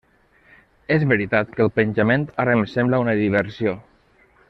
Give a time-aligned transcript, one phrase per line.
[0.95, 3.77] És veritat que el penjament ara em sembla una diversió.